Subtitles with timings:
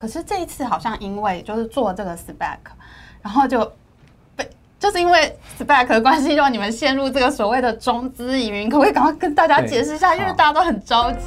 [0.00, 2.58] 可是这一次好像因为就是做这个 spec，
[3.20, 3.68] 然后就
[4.36, 10.14] 被就是因为 spec 的关系，让你们陷入这个所谓的中资疑云，可不可以赶快跟大家解释一下？
[10.14, 11.26] 因为大家都很着急。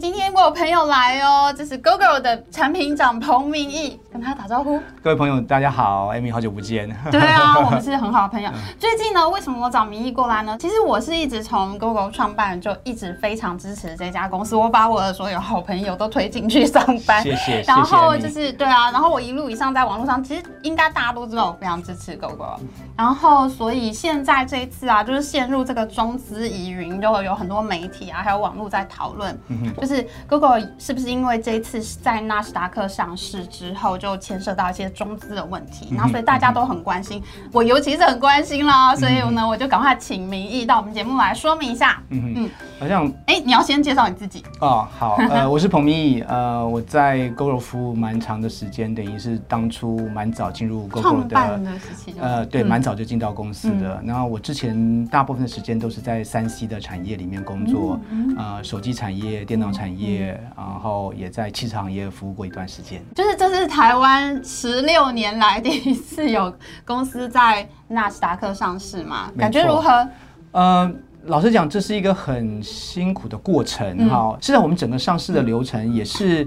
[0.00, 4.80] 今天我有朋友来哦，这是 GoGo 的产品长彭明义，跟他打招呼。
[5.00, 6.88] 各位朋友，大家好，Amy，好久不见。
[7.12, 8.50] 对啊，我们是很好的朋友。
[8.76, 10.56] 最近呢，为什么我找明义过来呢？
[10.58, 17.22] 其实我是一直从 GoGo 创办就一直非常支持这家公司，我把我的所有好朋友都推进去上班。
[17.22, 17.62] 谢谢。
[17.62, 22.58] 然后就是对啊，然后我一路以上在网络上，其实应该大家都知道我非常支持 GoGo。
[22.96, 29.38] 然后所以现在这一次啊，就是陷入这个中资疑云，就有很多媒体啊，还有网络在讨论。
[29.84, 42.02] 就是 Google 是不是因为这一次在纳斯达克上市之后，就牵涉到一些中资的问题，然后所以大家都很关心，我尤其是很关心啦，所以呢，我就赶快请明义到我们节目来说明一下。
[42.08, 44.86] 嗯嗯，好像哎，你要先介绍你自己哦。
[44.98, 54.02] 好，呃， 我是彭明义，呃，我在 Google 服务蛮长的时间，等于是当初蛮早进入 Google 的时期，呃，对，蛮早就进到公司的。
[54.04, 57.98] 然后我之前大部分的时间都是在三 C 的产业里面工作，
[58.36, 63.02] 呃，手机产业、电脑产业，然后也在汽车行业服务过一段时间。
[63.14, 66.52] 就是这是台湾十六年来第一次有
[66.84, 69.30] 公司在纳斯达克上市嘛？
[69.38, 70.08] 感觉如何？
[70.52, 70.90] 呃，
[71.26, 74.36] 老实讲，这是一个很辛苦的过程哈。
[74.40, 76.46] 现在我们整个上市的流程也是。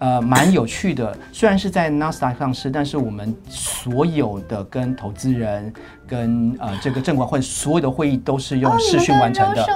[0.00, 1.12] 呃，蛮有趣的。
[1.32, 5.74] 虽然是在纳斯达克上市，但是我们所有的跟投资人、
[6.06, 9.66] 跟呃这个证管会所有的会议都是用视讯完成的。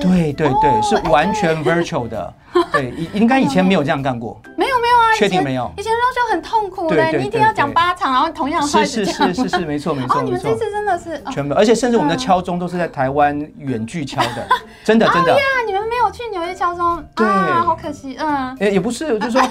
[0.00, 2.34] 对对对，是完全 virtual 的。
[2.72, 4.40] 对，应该以前没有这样干过。
[4.56, 5.70] 没有没有啊，确定没有？
[6.70, 10.20] 痛苦的，你一定要讲八场，然后同样是是是是是，没错没错。
[10.20, 14.46] 哦，你们这次真的是全部，而且甚至我们的敲钟都是在台湾远距敲的，
[14.82, 15.32] 真 的真的。
[15.32, 18.56] 呀，你们没有去纽约敲钟，对，好可惜，嗯。
[18.58, 19.34] 也也不是，就是。
[19.34, 19.42] 说，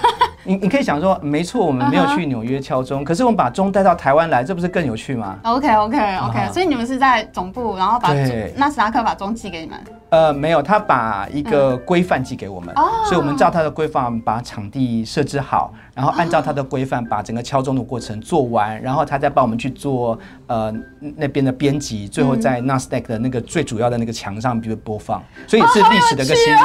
[0.46, 8.14] 你你可以想说，没错，我们没有去纽约敲钟，可是我们把钟带到台湾来，这不是更有趣吗？OK OK OK，所以你们是在总部，然后把
[8.56, 9.78] 纳斯达克把钟寄给你们。
[10.14, 12.72] 呃，没有，他把一个规范寄给我们，
[13.06, 20.16] 所以我们照他的规范把场地设置好，然后按照他的规范把整个敲钟的过程做完，然后他再帮我们去做
[20.46, 20.72] 呃
[21.16, 26.60] 那边的编辑，最后在 NASDAQ 的那个最主要的那个墙上比如播放，所以是历史的一个新月。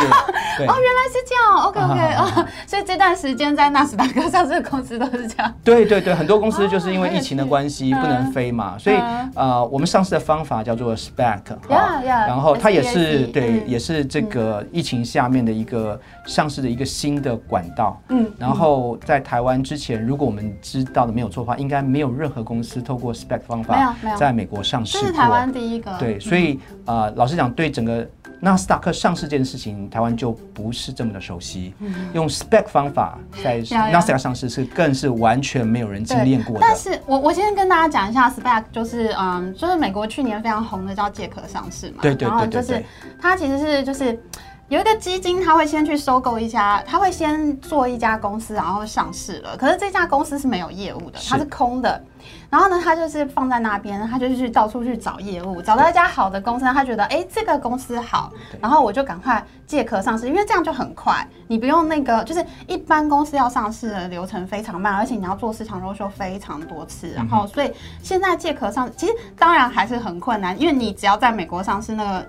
[0.66, 5.54] 哦，原来是这样，OK OK 啊， 所以这段时间在纳斯达克上市公司都是这样。
[5.62, 8.96] 对对对，很多公司就是因为疫情的关系不能飞嘛，所以
[9.34, 13.28] 呃，我们上市的方法叫做 SPAC，然后它也是。
[13.28, 18.00] 对，也是这个疫情下面的一个上市的一个新的管道。
[18.08, 24.98] 嗯，然后在台湾之前，如果我们知道的没有错的话，应该没有任何公司透过 SPAC 方法在美国上市。
[24.98, 25.94] 这是台湾第一个。
[25.98, 28.06] 对，所以呃，老实讲，对整个
[28.41, 31.75] 纳斯达克上市这件事情，台湾就不是这么的熟悉。
[32.12, 33.59] 用 spec 方法在
[33.91, 36.60] 纳斯达克上市是更是完全没有人经验过的。
[36.60, 41.99] 但是我我先跟大家讲一下 spec，就是嗯，就是美国去年非常红的叫借壳上市嘛。
[42.03, 42.87] 对对对对对。
[43.21, 44.19] 它其实是就是
[44.68, 49.56] 有一个基金，他会先去收购一家，他会先做一家公司，然后上市了。
[49.56, 52.02] 可是这家公司是没有业务的，它是空的。
[52.50, 58.30] 然后呢，他就是放在那边，他就去到处去找业务，找到一家好的公司，他觉得哎这个公司好，
[58.60, 72.26] 然后我就赶快借壳上市，因为这样就很快，你不用那个就是一般公司要上市的流程非常慢，而且你要做市场 roadshow 非常多次，然后所以现在借壳上其实当然还是很困难，因为你只要在美国上市那个。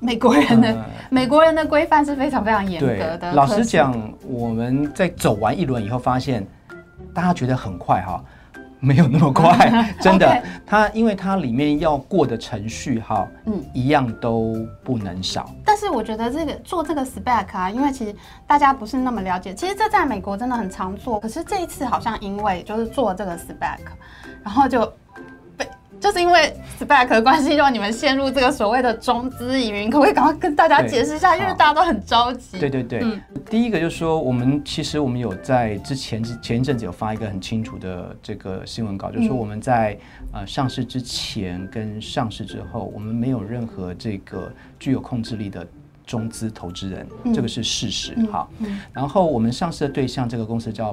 [0.00, 3.32] 美国人的美国人的规范是非常非常严格的。
[3.32, 6.46] 老实讲，我们在走完一轮以后，发现
[7.14, 8.22] 大家觉得很快哈，
[8.80, 10.42] 没有那么快， 真的。
[10.66, 15.50] 它因为它里面要过的程序哈，嗯，一样都不能少。
[15.64, 18.14] 但是我觉得这个做这个 spec 啊，因为其实
[18.46, 21.18] 大家不是那么了解，其实这在美国真的很常做。
[21.18, 23.78] 可是这一次好像因为就是做这个 spec，
[24.42, 24.92] 然后就。
[26.04, 31.34] 就是因为 SPAC 的关系，让你们陷入这个所谓的中资疑云，可不可以赶快跟大家解释一下？
[31.34, 32.58] 因为大家都很着急。
[32.58, 33.02] 对对对，
[33.48, 39.98] 第一个就是说，我们其实我们有在之前前一阵子有发一个很清楚的这个新闻稿，就是说我们在
[40.30, 45.66] 呃上市之前跟上市之后，我们没有任何这个具有控制力的
[46.04, 48.14] 中资投资人，这个是事实。
[48.30, 48.50] 好，
[48.92, 50.92] 然后我们上市的对象，这个公司叫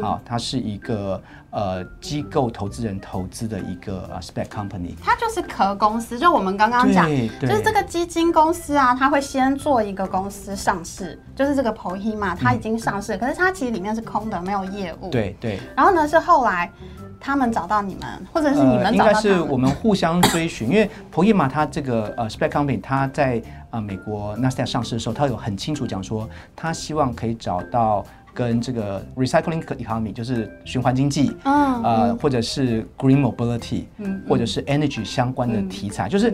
[0.00, 1.20] 好，它是一个
[1.50, 7.08] 呃机构投资人投资的一个 spec company，它就是壳公司，就我们刚刚讲，
[7.40, 15.10] 就是这个基金公司啊，它会先做一个公司上市，就是这个 Pohima，它已经上市，可是它其实里面是空的，没有业务。。
[15.10, 15.58] 对对。
[15.76, 16.70] 然后呢，是后来
[17.18, 19.22] 他们找到你们，或者是你呃，们应找到他们。
[19.22, 23.42] 该是我们互相追寻，因为 Pohima 它这个呃 Spec Company，它在
[23.72, 36.32] 啊、呃美国 NASDAQ 上市的时候，他有很清楚讲说，他希望可以找到跟这个 recycling economy，就是循环经济，嗯呃，或者是 green mobility，嗯或者是 energy 相关的题材，就是。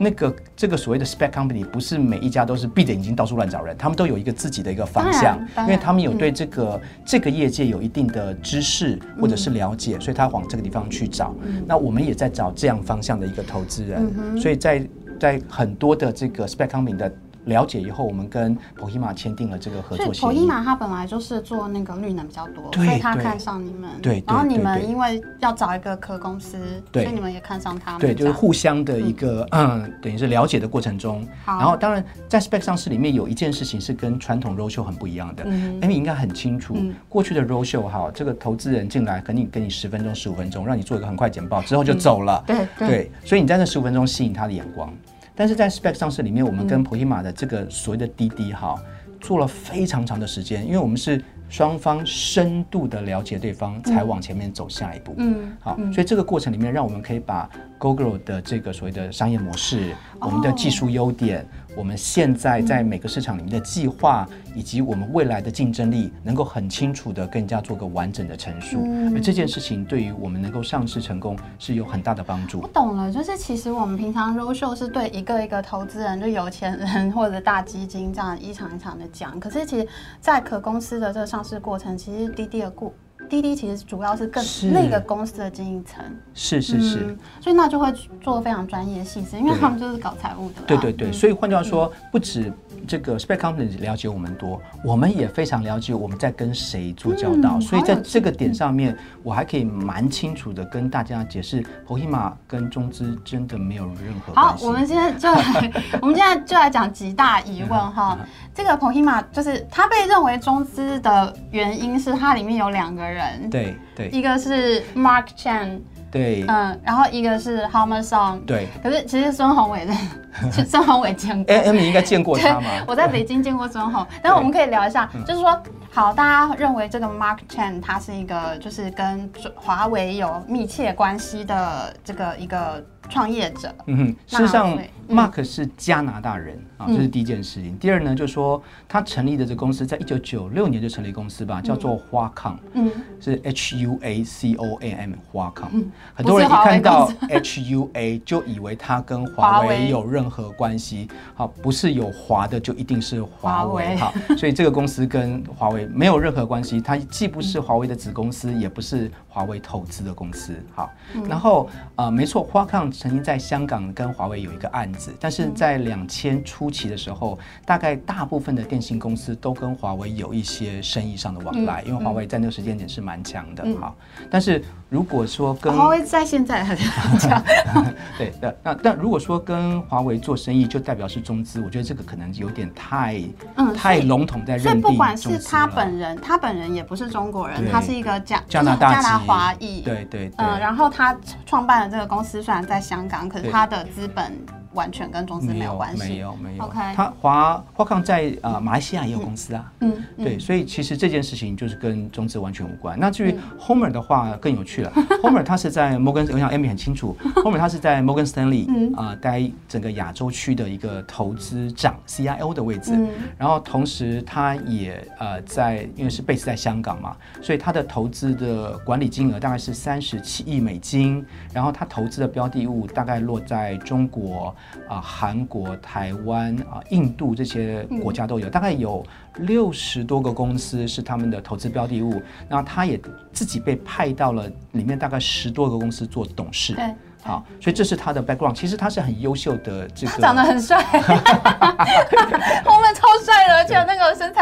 [0.00, 11.34] 那个这个所谓的 spec company 不是每一家都是闭着眼睛到处乱找人，他们都有一个自己的一个方向因为他们有对这个、这个业界有一定的知识或者是了解，所以他往这个地方去找。
[11.66, 14.86] 那我们也在找这样方向的一个投资人，所以在
[15.18, 17.12] 在很多的这个 spec coming 的
[17.48, 20.22] 了解以后，我们跟 Pohima 签订了这个合所以作协议。
[20.24, 23.90] 普伊玛它本来就是做那个绿能比较多，所以他看上你们。
[24.00, 26.58] 对对然后你们因为要找一个壳公司，
[26.92, 28.00] 所以你们也看上他们。
[28.00, 31.26] 对，就是互相的一个嗯，等于是了解的过程中。
[31.46, 35.44] 然后当然在 spec 上市里面有一件事情是跟传统 roadshow 很不一样的。
[35.46, 36.76] 嗯 Amy 应该很清楚，
[37.08, 42.44] 过去的 roadshow 哈，这个投资人进来，肯定给你十分钟、十五分钟，让你做一个很快简报，之后就走了。
[42.46, 44.92] 对对对，所以你在那十五分钟吸引他的眼光。
[45.38, 46.66] 但是在 spec 上市里面，我们嗯。
[46.66, 48.74] 跟 Pohima 的这个所谓的滴滴哈，
[49.20, 55.14] 做了非常长的时间，因为我们是双方深度的了解对方，才往前面走下一步。
[55.16, 57.48] 嗯，好，所以这个过程里面，让我们可以把
[57.78, 61.46] Google 的这个所谓的商业模式、我们的技术优点、
[61.78, 68.84] 我们现在在每个市场里面的计划，以及我们未来的竞争力，能够很清楚的跟人家做个完整的陈述。
[69.14, 72.66] 而这件事情对于我们能够上市成功是有很大的帮助我。
[72.66, 79.38] 懂了，就是其实我们平常 roadshow 是对一个一个投资人，就有钱人或者大基金这样一场一场的讲。
[79.38, 79.86] 可是其实，
[80.20, 82.92] 在可公司的这个上市过程，其实滴滴的顾
[83.28, 86.02] 滴滴其实主要是更是那个公司的经营层，
[86.34, 86.98] 是是是。
[87.00, 90.64] 嗯，所以那就会做非常专业细致，因为他们就是搞财务的啦。
[90.66, 92.52] 对对对，嗯所以换句话说，不止
[92.86, 97.56] 这个 spec company 了解我们多，我们也非常了解我们在跟谁做交道。
[97.56, 104.66] 嗯所以在这个点上面，我还可以蛮清楚的跟大家解释，Pohima 跟中资真的没有任何好关，系。
[104.66, 108.16] 我们现在就来， 我们现在就来讲几大疑问哈。
[108.54, 113.17] 这个 Pohima 就是它被认为中资的原因是它里面有两个人，
[113.50, 114.08] 对对。
[114.10, 115.80] 一个是 Mark Chan
[116.10, 116.44] 对。
[116.48, 118.40] 嗯，然后一个是 Homer Song。
[118.46, 119.92] 对，可是其实孙宏伟的，
[120.64, 121.54] 孙宏伟见过。
[121.54, 122.68] 哎，Amy 应该见过他吗？
[122.86, 137.76] 我在北京见过孙宏，但是我们可以聊一下，就是说，好，大家认为这个 Mark Chan 他是一个就是跟华为有密切关系的这个一个创业者，嗯哼，事那实上，Mark 是加拿大人啊，这是第一件事情。
[137.78, 142.90] 第二呢，就是说他成立的这公司在一九九六年就成立公司吧，叫做花康，嗯，
[143.20, 145.68] 是 H U A C O A M 花康。
[145.72, 151.08] 嗯很多人一看到 H U A 就以为它跟华华为为有任何关系。
[151.34, 153.96] 好，不是有华的就一定是华华为为。
[153.96, 160.54] 好， 所以这个公司跟华为没有任何关系，它既不是华为的子公司，也不是华为投资的公司。
[160.74, 165.32] 好，嗯然后呃，没错，花康曾经在香港跟华为有一个案子，但嗯。
[165.32, 173.62] 是在两千初期的时候，大概大部分的电信公司都跟华为有一些生意上的往来，因为华为在那个时间点是蛮强的。
[173.64, 173.78] 嗯。
[173.78, 173.94] 好，
[174.28, 176.82] 但是如果说跟华为在现在还是
[177.20, 177.44] 这样，
[178.18, 183.22] 对的，那但如果说跟华为做生意，就代表是中资，我觉得这个可能有点太
[183.54, 191.16] 嗯，太笼统在所以认定不管是他本人，他本人也不是中国人，他是一个加加拿大加拿华裔，对对对，嗯，然后他
[191.46, 194.32] 创办了这个公司虽然在香港，可是他的资本
[194.72, 196.08] 完全跟中资没有关系。
[196.08, 199.72] 没有没有 OK 他华华康在呃马来西亚也有公司啊。
[199.80, 202.98] 嗯，嗯对，所以其实这件事情就是跟中资完全无关。
[202.98, 204.92] 那至于 Homer 的话更有趣了，
[205.22, 212.92] Homer 他是在摩根，我想 Amy 很清楚， Homer 他是在 Morgan Stanley 嗯啊、待整个亚洲区的一个投资长 CIO 的位置。
[212.94, 224.54] 嗯然后同时他也呃在，因为是 base 在香港嘛，所以他的投资的管理金额大概是三十七亿美金，然后他投资的标的物大概落在中国
[224.88, 229.04] 啊、韩国、台湾啊、印度这些国家都有，大概有
[229.38, 233.00] 六十多个公司是他们的投资标的物，那他也
[233.32, 236.74] 自己被派到了里面大概十多个公司做董事。
[236.74, 238.54] 对，好，所以这是他的 background。
[238.54, 240.82] 其实他是很优秀的这个，他长得很帅，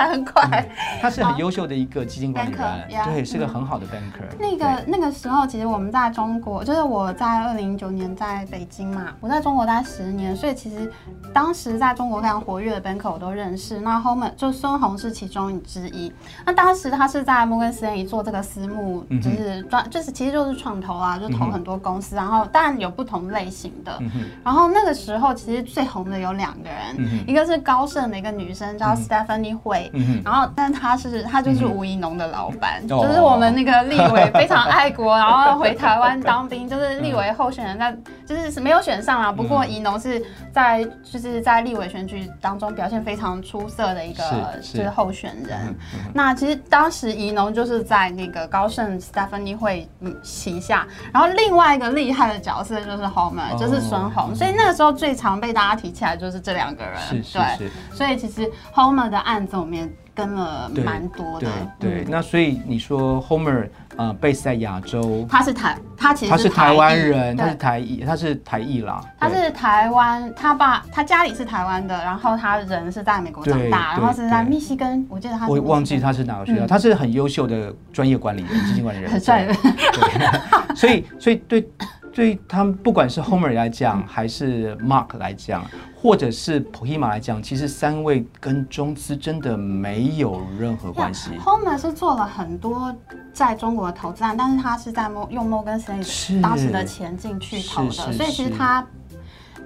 [0.04, 0.66] 很快。
[1.00, 4.36] 他是很优秀的一个基金管理 Banker，人，yeah，对，是个嗯很好的 banker。
[4.38, 10.90] 那个那个时候，其实我们在中国，就是我在二零一九年在北京嘛，我在中国待十年，所以其实
[11.32, 13.80] 当时在中国非常活跃的 banker 我都认识。
[13.80, 16.12] 那后面就孙红是其中之一。
[16.44, 23.96] 那当时他是在摩根斯丹利做这个私募，就是专，就是其实就是创投啊，就投很多公司，然后当然有不同类型的。
[24.00, 24.10] 嗯，
[24.44, 33.06] 然后那个时候其实最红的有两个人，嗯一个是高盛的一个女生叫嗯 Stephanie Hui，、位，嗯，然后但他是他就是吴怡农的老板，哦。
[33.06, 39.32] 就是我们那个立委非常爱国， 然后回台湾当兵，就是立委候选人，但就是是没有选上啊。
[39.32, 44.22] 不过嗯怡农是在就是在立委选举当中表现非常出色的一个
[44.60, 45.74] 就是候选人。
[46.12, 53.56] 那其实当时怡农就是在那个高盛 Stephanie 会嗯旗下，然后另外一个厉害的角色就是 Homer，、哦。
[53.58, 56.96] 就是孙红，所以那个时候最常被大家提起来就是这两个人。
[57.00, 61.46] 是是对，所以其实 Homer 的案子我们也跟了蛮多的。
[61.78, 62.04] 对。
[62.08, 76.66] 那所以你说 Homer 呃 base 在亚洲，他是台，他其实他是台湾人，他是，台裔，他是台裔啦，他是台湾，他爸他家里是台湾的，然后他人是在美国长大，然后是在密西根，我记得他是我忘记他是哪个学校，嗯。
[76.66, 81.68] 他是很优秀的专业管理人、基金管理人，很帅的，对， 所以所以对
[82.16, 85.62] 对他们不管是 Homer 来讲，还是 Mark 来讲，
[85.94, 91.32] 或者是 Pohima 来讲，其实三位跟中资真的没有任何关系。
[91.38, 92.90] Homer 是做了很多
[93.34, 98.86] 在中国的投资案，但是他是在用摩根 l e y 当时的钱进去投的，所以其实他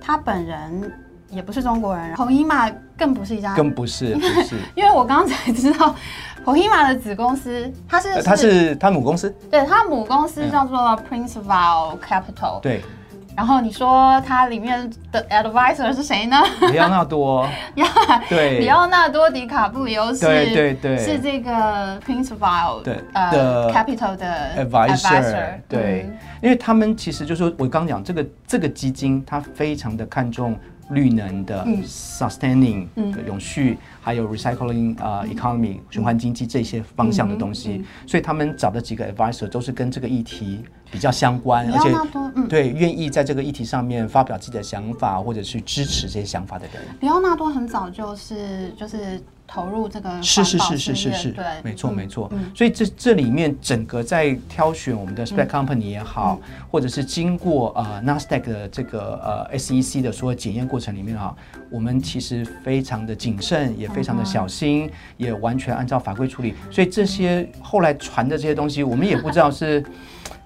[0.01, 0.93] 他本人
[1.31, 5.95] 也不是中国人，Pohima 更不是一家，更不是 不是，因为我刚刚才知道
[6.45, 10.51] Pohima 的子公司，它是它是它母公司，对它母公司嗯。
[10.51, 12.83] 叫做 Principal Capital，对，
[13.37, 16.37] 然后你说它里面的 advisor 是谁呢？
[16.73, 17.47] 里奥纳多，
[17.77, 17.87] 呀，
[18.29, 20.99] 对，里奥纳多·迪卡布里欧是对对对。
[20.99, 26.07] 是这个 Principal 对呃的 Capital 的 advisor，对。
[26.09, 30.59] 嗯，因为他们其实就是说我刚讲这个这个基金，它非常的看重
[30.91, 31.83] 绿能的嗯。
[31.85, 32.87] sustaining
[33.27, 41.95] 永续，还有 recycling 呃 economy 循环经济这些方向的东嗯西，所以他们找的几个 advisor 都是跟这个议题比较相关，而且
[42.35, 46.83] 嗯，对愿意在这个议题上面发表自己的想法，或者去支持这些想法的人。
[47.01, 52.51] 里奥纳多很早就是就是投入这个是是是是是是，对，没错嗯没错嗯。
[52.55, 61.35] 所以这这里面整个在挑选我们的 spec company 也好，嗯或者是经过呃 Nasdaq 的这个呃 SEC 的所有检验过程里面啊，
[61.69, 66.55] 我们其实非常的谨慎，也非常的小心，也完全按照法规处理。
[66.71, 69.85] 所以这些后来传的这些东西，我们也不知道是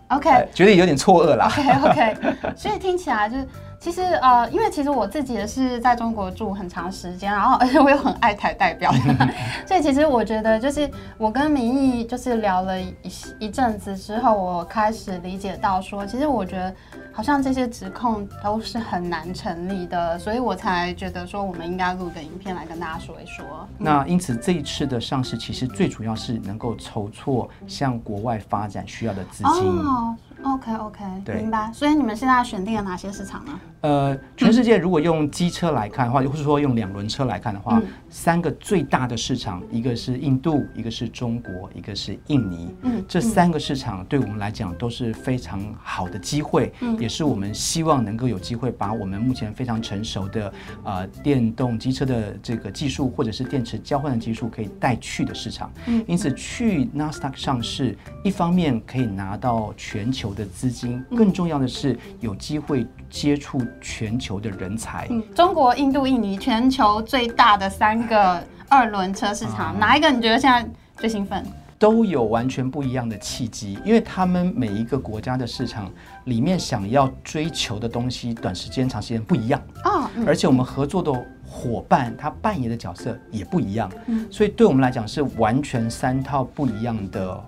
[0.08, 1.46] OK 呃觉得有点错愕啦。
[1.46, 2.16] OK OK，
[2.56, 3.46] 所以听起来就是，
[3.84, 8.90] 其实呃，因为其实我自己也是在中国住很长时间，然后 而且我又很爱台代表，
[9.68, 12.94] 所以其实我觉得就是我跟明义就是聊了一
[13.40, 16.74] 一阵子之后，我开始理解到说，其实我觉得
[17.12, 23.44] 好像这些指控都是很难成立的，所以我才觉得说我们应该录个影片来跟大家说一说。
[23.76, 29.62] 那因此这一次的上市，其实最主要是能够筹措向国外发展需要的资金。
[29.62, 31.70] 哦，OK OK，对明白。
[31.70, 33.60] 所以你们现在选定了哪些市场呢？
[33.84, 42.74] 呃，全世界如果用机车来看的话，或是说用两轮车来看的话，嗯三个最大的市场，一个是印度，一个是中国，一个是印尼。
[42.80, 50.50] 嗯这三个市场对我们来讲都是非常好的机会，嗯也是我们希望能够有机会把我们目前非常成熟的
[50.82, 55.70] 呃电动机车的这个技术，或者是电池交换的技术可以带去的市场。
[55.88, 65.06] 嗯因此去 NASDAQ 上市，一方面可以拿到全球的资金，嗯更重要的是有机会接触全球的人才。
[65.10, 69.76] 嗯，中国、印度、印尼，全球最大的三个二轮车市场，啊。
[69.78, 71.44] 哪一个你觉得现在最兴奋？
[71.76, 75.90] 都有完全不一样的契机，因为他们每一个国家的市场
[76.24, 80.26] 里面想要追求的东西，短时间、长时间不一样，哦，嗯。
[80.26, 81.12] 而且我们合作的
[81.46, 84.26] 伙伴他扮演的角色也不一样，嗯。
[84.30, 87.44] 所以对我们来讲是完全三套不一样的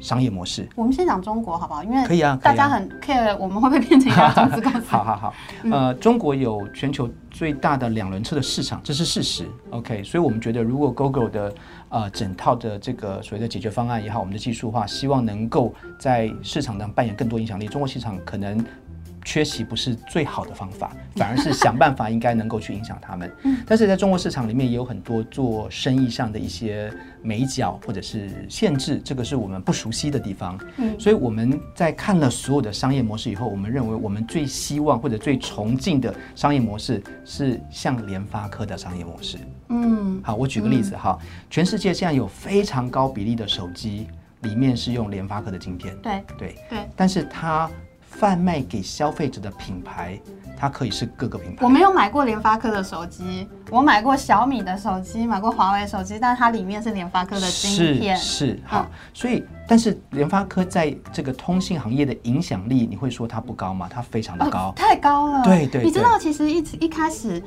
[0.00, 0.68] 商业模式。
[0.74, 1.82] 我们先讲中国好不好？
[1.84, 2.38] 因为可以啊。
[2.42, 4.86] 大家很 care 我们会不会变成一家中资公司。
[4.90, 5.34] 好好好，
[5.70, 9.46] 呃，中国有全球最大的两轮车的市场，这是事实。
[9.70, 11.54] OK，所以我们觉得，如果 GoGo 的
[11.88, 17.66] 呃整套的这个所谓的解决方案也好，我们的技术的话，希望能够在市场上扮演更多影响力。
[17.66, 18.62] 中国市场可能。
[19.24, 23.32] 缺席不是最好的方法，反而是想办法应该能够去影响他们。
[23.66, 30.60] 但是在中国市场里面也有很多做生意上的一些美角或者是限制，这个是我们不熟悉的地方。
[30.76, 30.94] 嗯。
[31.00, 39.38] 所以我们在看了所有的商业模式以后，我们认为我们最希望或者最崇敬的商业模式是像联发科的商业模式。
[39.68, 40.20] 嗯。
[40.22, 44.06] 好，我举个例子哈，全世界现在有非常高比例的手机
[44.42, 46.22] 里面是用联发科的晶片，对。
[46.38, 47.70] 对，对，但是它
[48.24, 50.18] 贩卖给消费者的品牌，
[50.56, 51.68] 它可以是各个品牌我。
[51.68, 58.16] 没有买过联发科的手机，我买过小米的手机，买过华为手机，但它里面是联发科的芯片。
[58.16, 63.90] 是是好，嗯所以但是联发科在这个通信行业的影响力，你会说它不高吗？
[63.92, 64.68] 它非常的高。
[64.68, 65.44] 哦，太高了。
[65.44, 67.42] 对对对你知道，其实一直一开始，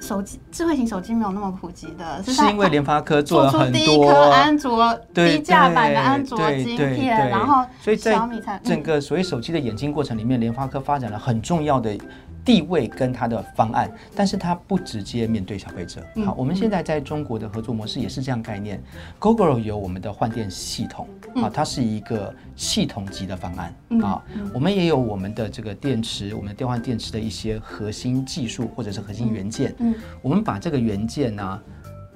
[0.00, 11.96] 手机智慧型手机没有那么普及的，是因为联发科做了很第一颗多安卓对低价版的安卓对对晶片，对然后所以在小米才整嗯个所谓手机的演进过程里面，联发科发展了很重要的
[12.44, 16.04] 地位跟它的方案，但是它不直接面对消费者。
[16.14, 18.82] 嗯好，我们现在在中国的合作模式也是这样概念。
[19.18, 24.22] GoGo 有我们的换电系统，嗯啊，它是一个系统级的方案嗯啊。
[24.54, 31.62] 我们也有我们的这个电池，我们的电换电池的一些核心技术或者是核心元件，嗯我们把这个元件呢、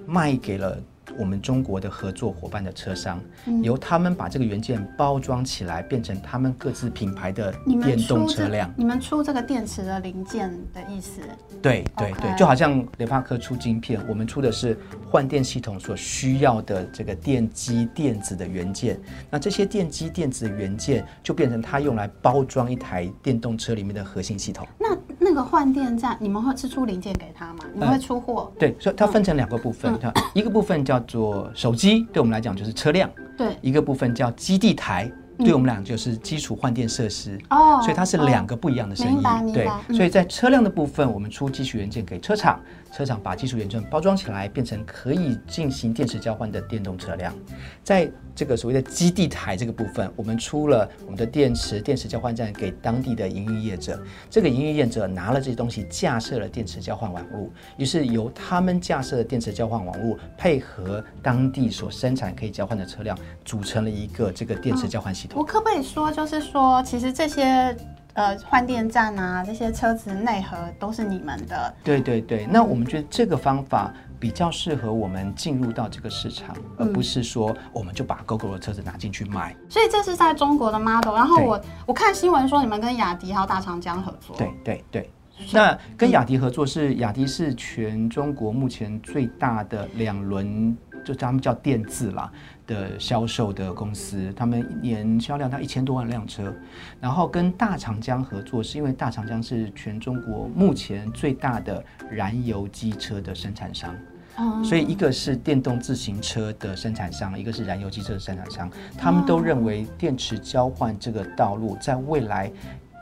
[0.06, 0.78] 卖给了
[1.18, 8.72] 我们中国的合作伙伴的车商，嗯由他们把这个元件包装起来，变成他们各自品牌的电动车辆。
[8.76, 11.20] 你们出这个电池的零件的意思，
[11.62, 14.78] 对对对，就好像联发科出晶片，我们出的是
[15.10, 19.00] 换电系统所需要的这个电机电子的元件。
[19.30, 24.66] 那这些电机电子的元件就变成它用来包装一台电动车里面的核心系统。
[24.78, 27.64] 那那个换电站，你们会是出零件给他吗？
[27.72, 28.52] 你们会出货？
[28.58, 37.38] 对，所以它分成两个部分，它一个部分叫做手机，对我们来讲就是车辆；对，一个部分叫基地台，对我们俩就是基础换电设施。
[37.50, 42.60] 哦所以它是两个不一样的生意对所以在车辆的部分，我们出基础元件给车厂，
[42.92, 47.34] 车厂把基础元件包装起来，变成可以进行电池交换的电动车辆。
[47.82, 54.00] 在这个所谓的基地台这个部分，我们出了我们的电池电池交换站给当地的营运业者，
[54.30, 65.40] 这个营运业者拿了这些东西架设了电池交换网络，于是由他们架设的电池交换网络配合当地所生产可以交换的车辆，组成了一个这个电池交换系统。
[65.40, 67.76] 我可不可以说，就是说，其实这些
[68.14, 79.54] 呃换电站啊，这些车子内核都是你们的，对对对，那我们觉得这个方法比较适合我们进入到这个市场，而不是说我们就把 GoGo 的车子拿进去卖。
[79.68, 81.14] 所以这是在中国的 model。
[81.14, 85.10] 然后我我看新闻说你们跟雅迪还有大长江合作，对对对。
[85.52, 92.30] 那跟雅迪合作是雅迪是全中国目前最大的两轮，就他们叫电自啦
[92.66, 96.54] 的销售的公司，他们一年销量到一千多万辆车。
[97.00, 103.94] 然后跟大长江合作，是因为大长江是全中国目前最大的燃油机车的生产商。
[104.36, 112.50] 嗯所以一个是电动自行车的生产商，一个是燃油机车的生产商，他们都认为电池交换这个道路在未来。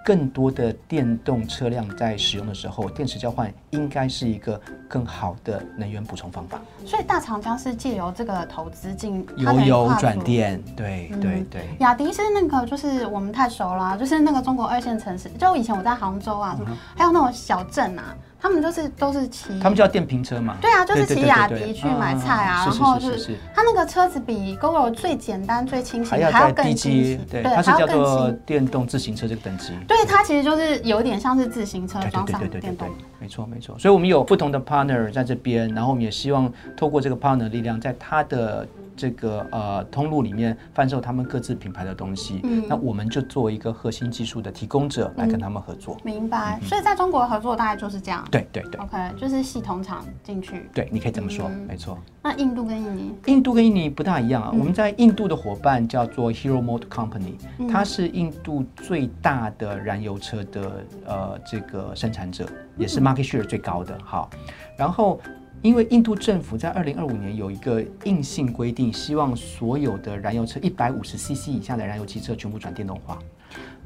[0.04, 6.60] 更多的电动车辆在使用的时候，电池交换应该是一个更好的能源补充方法。
[6.84, 11.68] 所以大长江是借由这个投资进它由油转电，对嗯对对。
[11.78, 20.56] 雅迪是那个，就是我们太熟啦、就是那个中国二线城市，就以前我在杭州啊，什么、还有那种小镇啊，他们就是都是骑，嗯他们叫电瓶车嘛？
[20.60, 28.32] 对啊，就是骑雅迪去买菜啊，啊然后就是是它那个车子比 GoGo 最简单、最轻还型，还要更轻型，，对，对，它是叫做。
[28.44, 29.72] 电动自行车这个等级。
[29.86, 33.78] 对，它其实就是有点像是自行车对装上对对对对电动对，没错没错。
[33.78, 42.40] 所以我们有不同的 partner 在这边，然后我们也希望透过这个 partner 力量，在它的这个呃通路里面贩售他们各自品牌的东西。
[42.44, 45.96] 嗯那我们就做一个核心技术的提供者来跟他们合作。
[46.04, 46.58] 明白。
[46.62, 48.26] 所以在中国合作大概就是这样。
[48.30, 50.68] 对对对 OK，就是系统厂进去。
[50.72, 51.98] 对，你可以这么说，嗯没错。
[52.22, 63.98] 那印度跟印尼，印度跟印尼不大一样啊，嗯我们在印度的伙伴叫做 Hero Motor Company，、嗯它是印度最大的燃油车的呃这个生产者，也是 market share 最高的。
[64.04, 64.30] 好，
[64.76, 65.20] 然后
[65.62, 73.16] 因为印度政府在二零二五年有一个硬性规定，希望所有的燃油车一百五十 CC 以下的燃油汽车全部转电动化，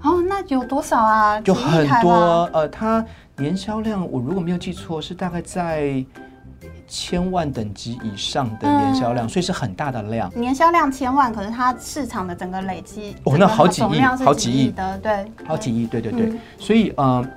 [0.02, 1.40] 哦，那有多少啊？
[1.40, 3.04] 就很多呃，它
[3.36, 6.04] 年销量我如果没有记错是大概在。
[6.88, 10.30] 千万等级以上的年销量，所以是很大的量。
[10.36, 17.28] 年销量千万，可是它市场的整个累积，哦那好几亿好几亿的，对，好几亿，对对对，嗯所以呃，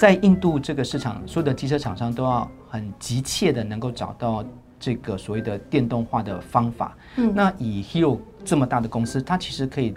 [0.00, 4.42] 在印度这个市场，所有的机车厂商都要很急切的能够找到
[4.78, 6.96] 这个所谓的电动化的方法。
[7.16, 9.94] 嗯那以 Hero 这么大的公司，它其实可以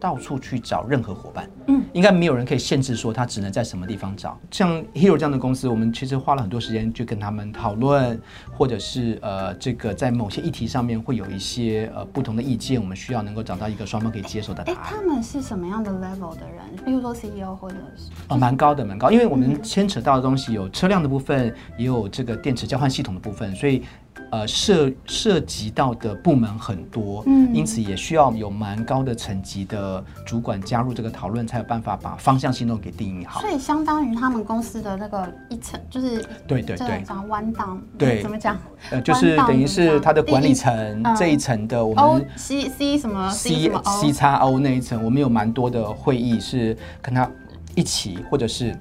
[0.00, 4.38] 到处去找任何伙伴，嗯，应该没有人可以限制说他只能在什么地方找。
[4.50, 8.20] 像 Hero 这样的公司，我们其实花了很多时间去跟他们讨论，
[8.52, 14.82] 或者是呃，这个在某些议题上面会有一些呃不同的意见，我们需要能够找到一个双方可以接受的答哎，案。
[14.84, 16.84] 他们是什么样的 level 的人？
[16.84, 23.82] 比如说 CEO 或者是呃，蛮高的，蛮高，因为我们牵扯到的东西有车辆的部分，也有这个电池交换系统的部分，所以
[24.30, 33.40] 呃涉涉及到的部门很多，嗯因此也需要有蛮高的层级的主管加入这个讨论，才有办法把方向性都给定义好。
[33.40, 38.56] 所以相当于他们公司的那个一层，就是这对对对，讲弯档，对怎么讲
[38.90, 47.28] 呃，就是等于是它的管理层嗯这一层的我们 C C 什么 C C 叉 O 那一层，我们有蛮多的会议是跟他
[47.74, 48.76] 一起，或者是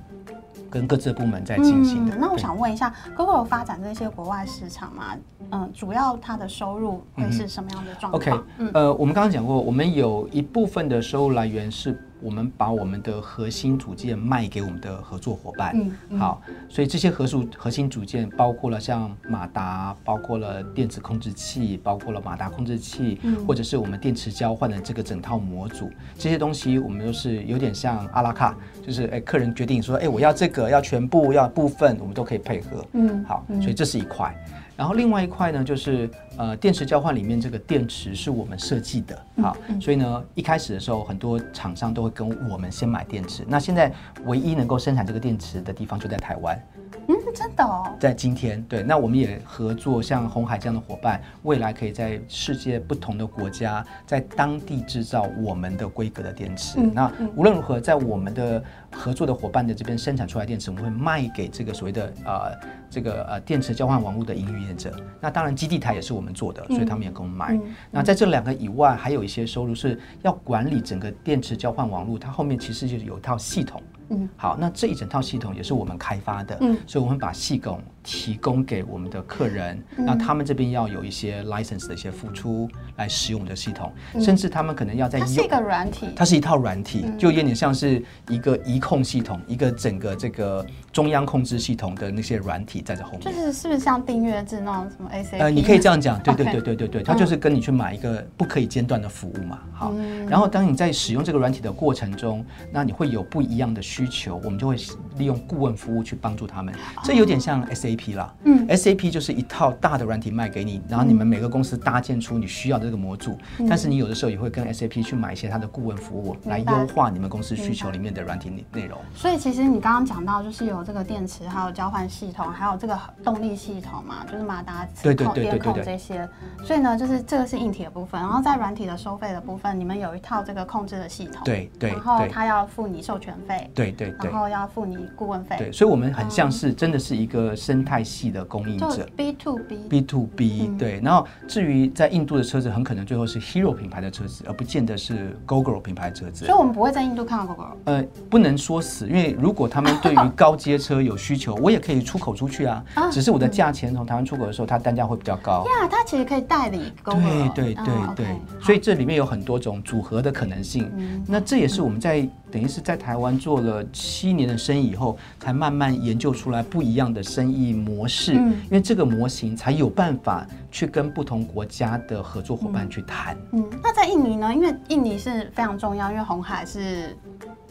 [0.69, 2.15] 跟各自的部门在进行的。
[2.15, 5.15] 嗯那我想问一下，Google 有发展这些国外市场嘛？
[5.51, 15.73] 嗯，主要它的收入会是什么样的状况 OK，嗯呃，我们刚刚讲过，我们有一部分的收入来源是我们把我们的核心组件卖给我们的合作伙伴。
[16.09, 32.85] 嗯好，所以这些核数核心组件包括了像马达，包括了电子控制器，包括了马达控制器，嗯或者是我们电池交换的这个整套模组，这些东西我们都是有点像阿拉卡，就是哎，客人决定说，哎，我要这个，要全部，要部分，我们都可以配合。
[32.93, 34.35] 嗯好，所以这是一块。
[34.75, 43.43] 然后另外一块呢，就是呃电池交换里面这个电池是我们设计的，好，所以呢一开始的时候很多厂商都会跟我们先买电池。
[43.47, 43.91] 那现在
[44.25, 46.59] 唯一能够生产这个电池的地方就在台湾，
[47.07, 56.79] 嗯，真的哦，在今天，对，那我们也合作像红海这样的伙伴，未来可以在世界不同的国家，在当地制造我们的规格的电池。
[56.79, 62.51] 那无论如何，在我们的合作的伙伴的这边生产出来电池，我们会卖给这个所谓的呃
[62.89, 64.93] 这个呃电池交换网络的营运业者。
[65.19, 67.59] 那当然基地台也是我们做的，所以他们也跟我们买。
[67.91, 73.81] 那在这两个以外，还有一些收入是要管理整个电池交换网络，它后面其实就是有一套系统。
[74.09, 93.21] 嗯，好，那这一整套系统也是我们开发的，嗯所以我们把系统提供给我们的客人，嗯那他们这边要有一些 license 的一些付出来使用我们的系统，嗯甚至他们可能要在用它是一个软体，它是一套软体，嗯就有点像是一个移控系统，一个整个这个中央控制系统的那些软体在这后面。
[93.21, 95.09] 就是是不是像订阅制那种什么？
[95.37, 99.59] 呃，你可以这样讲，对对对对对对，它就是跟你去买一个不可以间断的服务嘛。
[99.73, 99.93] 好，
[100.29, 104.77] 然后当你在使用这个软体的过程中，那你会有不一样的需求，我们就会
[105.17, 106.73] 利用顾问服务去帮助他们。
[107.03, 107.61] 这有点像
[107.97, 118.99] SAP 啦，嗯，SAP 就是一套大的软体卖给你，然后你们每个公司搭建出你需要的这个模组，但是你有的时候也会跟 SAP 去买一些它的顾问服务，来优化你们公司需求里面的软体内内容。
[119.15, 126.29] 所以其实你刚刚讲到，就是有这个电池，还有交换系统，还有这个动力系统嘛，就是马达、磁对对控、电控对对对对这些。
[126.63, 139.07] 所以呢，就是这个是硬体的部分，然后在软体的收费的部分，你们有一套这个控制的系统，对对然后对它要付你授权费，对对对然后要付你顾问费，对，所以我们很像是真的是一个生态系的供应者。
[139.15, 139.77] B to B。
[139.89, 146.57] B to B，、对，然后至于在印度的车子，很可能最后是 Hero 品牌的车子，而不见得是 GoGo 品牌的车子所以。
[146.57, 147.67] 我们不会在印度看到 GoGo。
[147.85, 152.83] 呃，不能说死，因为如果他们对于高阶车有需求，我也可以出口出去啊。
[152.95, 155.63] 啊只是我的价钱从台湾出口的时候，它单价会比较高。
[155.65, 157.53] 呀，它其实可以代理 GoGo。
[157.55, 158.25] 对对对哦对
[158.61, 160.91] 所以这里面有很多种组合的可能性。
[161.27, 168.33] 那这也是我们在等于是在台湾做了七年的生意以后，才慢慢研究出来不一样的生意模式。
[168.33, 173.37] 嗯因为这个模型才有办法去跟不同国家的合作伙伴去谈。
[173.51, 174.53] 嗯，那在印尼呢？
[174.53, 177.15] 因为印尼是非常重要，因为红海是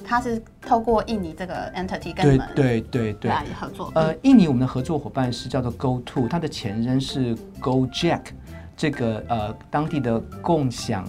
[0.04, 3.30] 它是透过印尼这个 entity 跟你对们对对对。
[3.30, 3.92] 来合作。
[3.94, 8.22] 呃，印尼我们的合作伙伴是叫做 GoTo，它的前身是 GoJack，
[8.76, 11.04] 这个呃当地的共享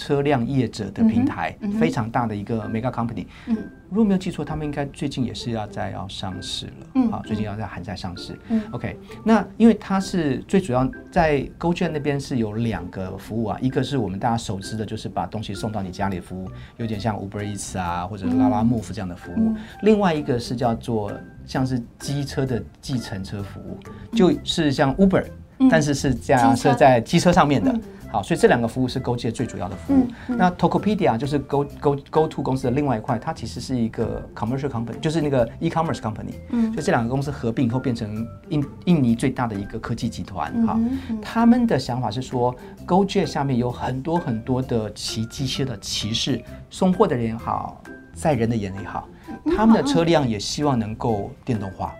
[0.00, 3.26] 车辆业者的平台，非常大的一个 mega company。
[3.46, 3.56] 嗯
[3.90, 8.38] 如果没有记错，他们应该最近也是要在要上市了，嗯好，最近要在还在上市。
[8.48, 19.54] 嗯 OK，那因为它是最主要在 GoJet 那边是有两个服务啊，一个是我们大家熟知的，就是把东西送到你家里的服务，有点像 Uber Eats 啊或者拉拉 Move 这样的服务。
[19.82, 21.12] 另外一个是叫做
[21.44, 23.76] 像是机车的计程车服务，
[24.16, 25.24] 就是像 Uber，、
[25.68, 27.76] 但是是架设在机车上面的。
[28.12, 30.06] 好，所以这两个服务是 GoJet 最主要的服务。
[30.26, 36.34] 那 Tokopedia 就是 Go Go Go To 公司的另外一块，它其实是一个 commercial company，就是那个 e-commerce company。
[36.50, 40.66] 嗯，所以这两个公司合并以后变成印印尼最大的一个科技集团。
[40.66, 40.78] 好，
[41.22, 42.54] 他们的想法是说
[42.86, 47.80] ，GoJet 下面有很多很多的骑机车的骑士，送货的人也好，
[48.12, 49.08] 在人的眼里好，
[49.56, 51.94] 他们的车辆也希望能够电动化。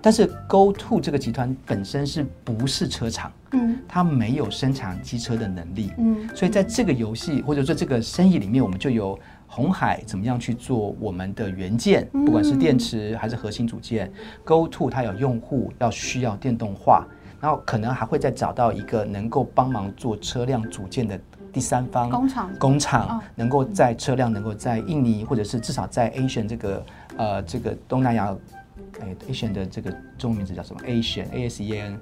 [0.00, 3.32] 但是 Go To 这个集团本身是不是车厂？
[3.52, 3.78] 嗯。
[3.88, 6.28] 它没有生产机车的能力，嗯。
[6.34, 14.12] 所以在这个游戏或者说这个生意里面，我们就有红海怎么样去做我们的元件，不管是电池还是核心组件。
[14.44, 17.06] Go To 它有用户要需要电动化，
[17.40, 21.18] 然后可能还会再找到一个能够帮忙做车辆组件的
[21.52, 22.50] 第三方工厂。
[22.58, 23.22] 工厂哦。
[23.34, 28.36] 能够在车辆能够在印尼或者是至少在 Asian 这个呃这个东南亚，
[29.00, 32.00] 哎 Asian 的这个中文名字叫什么？Asian A S E A N。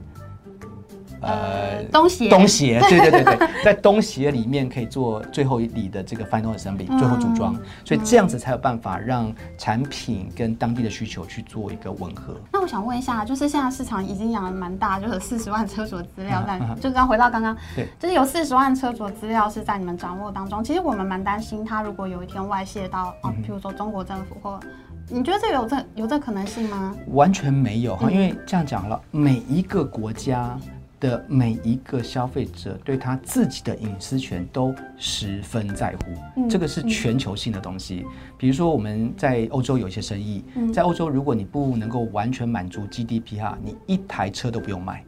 [1.21, 12.37] 呃，东协东协， 对对对对，在东协里面可以做最后一里的这个 final assembly，最后组装，所以这样子才有办法让产品跟当地的需求去做一个吻合。
[12.53, 20.63] 那我想问一下，就是现在市场已经养了蛮大，就是四十万车主的资料，嗯但就刚回到刚刚，对，就是有四十万车主的资料是在你们掌握当中。
[20.63, 24.61] 其实我们蛮担心，它如果有一天外泄到，哦，譬如说中国政府或
[25.11, 26.97] 你觉得这有这有这可能性吗？
[27.09, 30.59] 完全没有哈，因为这样讲了，每一个国家
[30.99, 38.07] 的每一个消费者对他自己的隐私权都十分在乎，这个是全球性的东西。
[38.39, 45.05] 比如说我们在欧洲有一些生意，在欧洲如果你不能够完全满足 GDP 哈，你一台车都不用卖，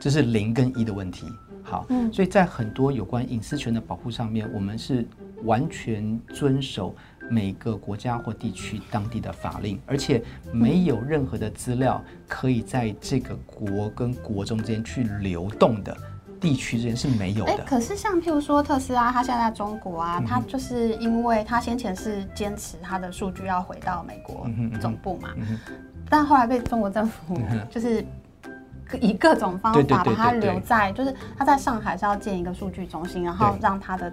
[0.00, 1.26] 这是零跟一的问题。
[1.62, 5.04] 好，所以在很多有关隐私权的保护上面，我们是
[5.42, 6.94] 完全遵守
[7.30, 15.96] 每个国家或地区当地的法令，而且没有任何的资料可以在这个国跟国中间去流动的
[16.40, 17.64] 地区之间是没有的。
[17.66, 24.46] 可是像譬如说特斯拉，它现在在中国啊，它就是因为它先前是坚持它的数据要回到美国
[24.80, 25.30] 总部嘛，
[26.08, 28.04] 但后来被中国政府就是。
[29.00, 34.12] 以各种方法把它留在，就是他在上海是要建一个数据中心，然后让他的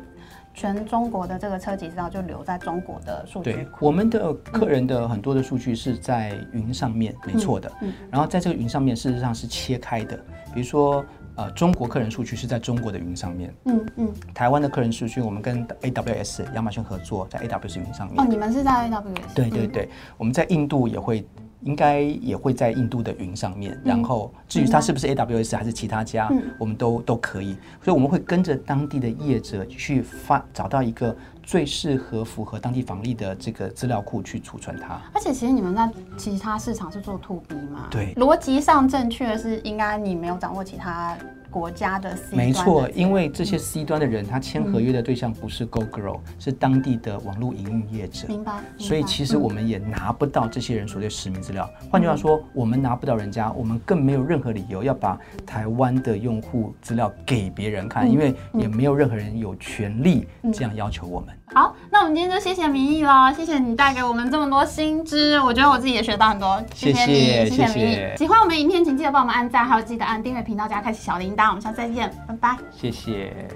[0.53, 3.85] 全中国的这个车籍资料就留在中国的数据库。
[3.85, 7.71] 我们的客人的很多的数据是在云上面，没错的。
[7.81, 10.15] 嗯然后在这个云上面，事实上是切开的。
[10.53, 11.03] 比如说，
[11.35, 13.53] 呃，中国客人数据是在中国的云上面。
[13.65, 14.13] 嗯嗯。
[14.33, 18.19] 台湾的客人数据，我们跟 AWS 亚马逊合作，在 AWS 云上面。
[18.21, 19.33] 哦，你们是在 AWS？
[19.33, 21.25] 对对对，我们在印度也会。
[21.65, 27.55] 应该也会在印度的云上面，然后至于它是不是 AWS 还是其他家，我们都都可以。
[27.81, 34.99] 所以我们会跟着当地的业者去发，找到一个最适合、符合当地防疫的这个资料库去储存它。
[35.13, 37.87] 而且其实你们在其他市场是做 To B 嘛？
[37.89, 41.17] 对，逻辑上正确是应该你没有掌握其他。
[41.53, 48.27] 国家的 C 没错，因为这些 C 端的人，他签合约的对象不是 Go Girl，、嗯是当地的网络营运业者。
[48.27, 48.59] 明白。
[48.77, 51.69] 所以其实我们也拿不到这些人所谓实名资料。
[51.91, 61.29] 换句话说，我们拿不到人家，我们更没有任何理由要把台湾的用户资料给别人看，因为也没有任何人有权利这样要求我们。
[61.53, 66.63] 好，那我们今天就谢谢明义了，谢谢你带给我们这么多新知，我觉得我自己也学到很多。
[66.73, 68.17] 谢谢你，谢谢明义。
[68.17, 71.49] 喜欢我们影片，请记得帮我们按赞，还有记得按订阅频道加开启小铃铛。
[71.49, 72.57] 我们下次再见，拜拜。
[72.71, 73.47] 谢谢。